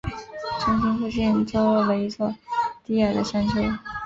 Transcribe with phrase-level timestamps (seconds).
[0.59, 2.35] 中心附近坐落了一群
[2.83, 3.61] 低矮的山丘。